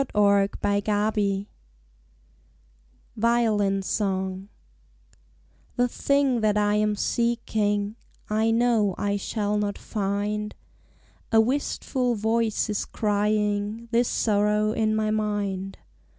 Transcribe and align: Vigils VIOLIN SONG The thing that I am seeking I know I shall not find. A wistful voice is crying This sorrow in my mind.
Vigils 0.15 1.45
VIOLIN 3.17 3.83
SONG 3.83 4.49
The 5.75 5.87
thing 5.87 6.41
that 6.41 6.57
I 6.57 6.73
am 6.73 6.95
seeking 6.95 7.95
I 8.27 8.49
know 8.49 8.95
I 8.97 9.17
shall 9.17 9.59
not 9.59 9.77
find. 9.77 10.55
A 11.31 11.39
wistful 11.39 12.15
voice 12.15 12.67
is 12.67 12.85
crying 12.85 13.89
This 13.91 14.07
sorrow 14.07 14.71
in 14.71 14.95
my 14.95 15.11
mind. 15.11 15.77